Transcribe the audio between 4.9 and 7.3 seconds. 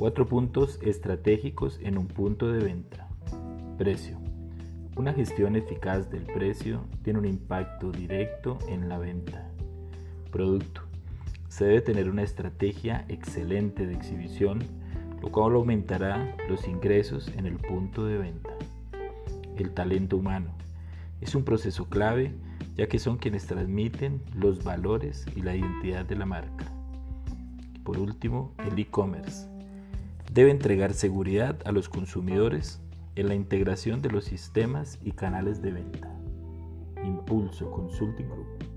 Una gestión eficaz del precio tiene un